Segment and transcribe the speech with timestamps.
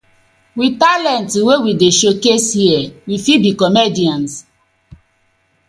[0.59, 4.31] With talent wey we dey show case here we fit be comedians.